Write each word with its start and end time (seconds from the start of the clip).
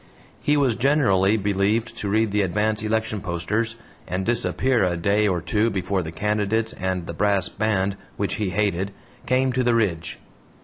He 0.41 0.57
was 0.57 0.75
generally 0.75 1.37
believed 1.37 1.95
to 1.97 2.09
read 2.09 2.31
the 2.31 2.41
advance 2.41 2.81
election 2.81 3.21
posters, 3.21 3.75
and 4.07 4.25
disappear 4.25 4.83
a 4.83 4.97
day 4.97 5.27
or 5.27 5.41
two 5.41 5.69
before 5.69 6.01
the 6.01 6.11
candidates 6.11 6.73
and 6.73 7.05
the 7.05 7.13
brass 7.13 7.49
band 7.49 7.97
which 8.17 8.33
he 8.41 8.49
hated 8.49 8.93
came 9.27 9.51
to 9.53 9.63
the 9.63 9.75
Ridge. 9.75 10.17